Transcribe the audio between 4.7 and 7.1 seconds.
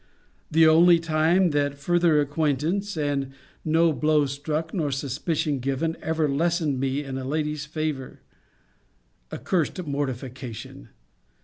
nor suspicion given, ever lessened me